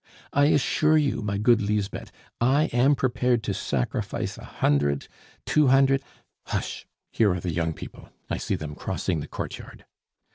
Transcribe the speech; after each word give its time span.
"I 0.33 0.45
assure 0.45 0.97
you, 0.97 1.21
my 1.21 1.37
good 1.37 1.61
Lisbeth, 1.61 2.11
I 2.39 2.71
am 2.73 2.95
prepared 2.95 3.43
to 3.43 3.53
sacrifice 3.53 4.35
a 4.35 4.43
hundred, 4.43 5.07
two 5.45 5.67
hundred 5.67 6.01
Hush! 6.47 6.87
Here 7.11 7.31
are 7.31 7.39
the 7.39 7.53
young 7.53 7.71
people, 7.71 8.09
I 8.27 8.37
see 8.37 8.55
them 8.55 8.73
crossing 8.73 9.19
the 9.19 9.27
courtyard. 9.27 9.85